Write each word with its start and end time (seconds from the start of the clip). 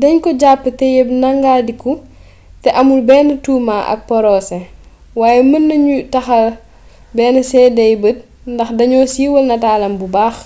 dañ 0.00 0.14
ko 0.24 0.30
jàpp 0.40 0.62
teyeb 0.78 1.08
neggandiku 1.20 1.92
te 2.62 2.68
amul 2.80 3.02
benn 3.08 3.28
tuuma 3.44 3.76
ak 3.92 4.00
porosé 4.08 4.58
waaye 5.18 5.40
mën 5.50 5.64
nañu 5.70 5.94
taxal 6.12 6.46
benn 7.16 7.36
séedey 7.50 7.92
gët 8.02 8.18
ndax 8.52 8.70
dañoo 8.78 9.04
siiwal 9.14 9.44
nataalam 9.48 9.94
bu 10.00 10.06
baax 10.14 10.36